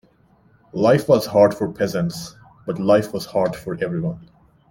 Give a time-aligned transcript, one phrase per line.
[0.73, 4.31] Life was hard for peasants, but life was hard for everyone.